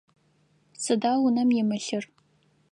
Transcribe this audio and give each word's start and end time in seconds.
Сыда 0.83 1.11
унэм 1.25 1.49
имылъыр? 1.61 2.05